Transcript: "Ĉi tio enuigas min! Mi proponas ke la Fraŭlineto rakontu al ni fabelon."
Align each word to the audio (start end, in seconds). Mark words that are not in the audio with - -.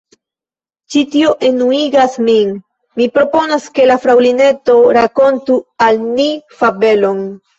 "Ĉi 0.93 1.01
tio 1.15 1.33
enuigas 1.49 2.15
min! 2.29 2.55
Mi 3.01 3.07
proponas 3.17 3.67
ke 3.75 3.85
la 3.93 3.99
Fraŭlineto 4.05 4.77
rakontu 4.99 5.59
al 5.89 6.01
ni 6.09 6.27
fabelon." 6.63 7.23